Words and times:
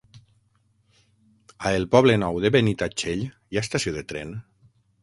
A 1.67 1.75
el 1.81 1.87
Poble 1.97 2.17
Nou 2.25 2.41
de 2.47 2.53
Benitatxell 2.59 3.25
hi 3.29 3.31
ha 3.63 3.69
estació 3.69 3.99
de 4.01 4.07
tren? 4.15 4.39